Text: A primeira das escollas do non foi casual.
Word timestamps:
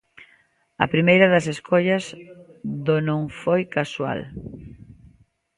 A 0.83 0.85
primeira 0.93 1.31
das 1.33 1.45
escollas 1.53 2.03
do 2.87 2.97
non 3.07 3.21
foi 3.41 3.61
casual. 3.75 4.19